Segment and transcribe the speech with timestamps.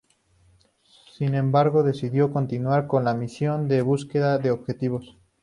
[1.13, 5.15] Sin embargo, decidió continuar con la misión en búsqueda de objetivos.